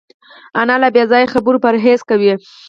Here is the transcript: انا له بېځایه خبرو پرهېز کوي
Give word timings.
انا 0.59 0.75
له 0.81 0.89
بېځایه 0.95 1.31
خبرو 1.33 1.63
پرهېز 1.65 1.99
کوي 2.09 2.33